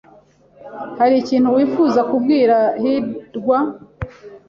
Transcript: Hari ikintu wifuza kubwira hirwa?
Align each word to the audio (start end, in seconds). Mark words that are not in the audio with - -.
Hari 0.99 1.15
ikintu 1.23 1.47
wifuza 1.55 2.01
kubwira 2.09 2.57
hirwa? 2.81 3.57